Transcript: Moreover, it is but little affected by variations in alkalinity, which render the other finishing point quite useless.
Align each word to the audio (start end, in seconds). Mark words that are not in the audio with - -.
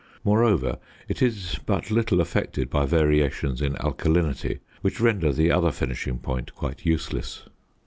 Moreover, 0.23 0.79
it 1.07 1.21
is 1.21 1.59
but 1.67 1.91
little 1.91 2.21
affected 2.21 2.71
by 2.71 2.87
variations 2.87 3.61
in 3.61 3.75
alkalinity, 3.75 4.59
which 4.81 4.99
render 4.99 5.31
the 5.31 5.51
other 5.51 5.71
finishing 5.71 6.17
point 6.17 6.55
quite 6.55 6.87
useless. 6.87 7.43